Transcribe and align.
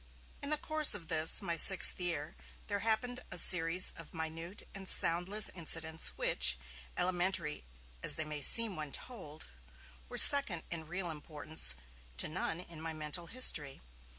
In 0.41 0.49
the 0.49 0.57
course 0.57 0.95
of 0.95 1.09
this, 1.09 1.43
my 1.43 1.55
sixth 1.55 1.99
year, 1.99 2.35
there 2.65 2.79
happened 2.79 3.19
a 3.29 3.37
series 3.37 3.93
of 3.95 4.15
minute 4.15 4.67
and 4.73 4.87
soundless 4.89 5.51
incidents 5.51 6.17
which, 6.17 6.57
elementary 6.97 7.65
as 8.01 8.15
they 8.15 8.25
may 8.25 8.41
seem 8.41 8.75
when 8.75 8.91
told, 8.91 9.49
were 10.09 10.17
second 10.17 10.63
in 10.71 10.87
real 10.87 11.11
importance 11.11 11.75
to 12.17 12.27
none 12.27 12.59
in 12.61 12.81
my 12.81 12.93
mental 12.93 13.27
history. 13.27 13.79